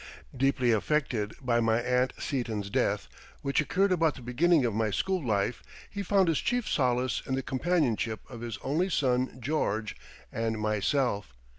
Deeply 0.35 0.71
affected 0.71 1.35
by 1.43 1.59
my 1.59 1.79
Aunt 1.79 2.11
Seaton's 2.17 2.71
death, 2.71 3.07
which 3.43 3.61
occurred 3.61 3.91
about 3.91 4.15
the 4.15 4.23
beginning 4.23 4.65
of 4.65 4.73
my 4.73 4.89
school 4.89 5.23
life, 5.23 5.61
he 5.91 6.01
found 6.01 6.27
his 6.27 6.39
chief 6.39 6.67
solace 6.67 7.21
in 7.27 7.35
the 7.35 7.43
companionship 7.43 8.21
of 8.27 8.41
his 8.41 8.57
only 8.63 8.89
son, 8.89 9.37
George, 9.39 9.95
and 10.31 10.57
myself. 10.59 11.33